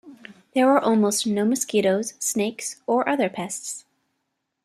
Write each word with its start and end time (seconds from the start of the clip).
There 0.55 0.67
are 0.71 0.79
almost 0.79 1.27
no 1.27 1.45
mosquitoes, 1.45 2.15
snakes 2.17 2.81
or 2.87 3.07
other 3.07 3.29
pests. 3.29 3.85